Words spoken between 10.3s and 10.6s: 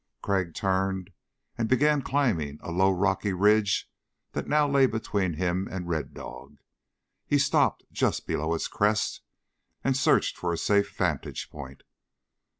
for a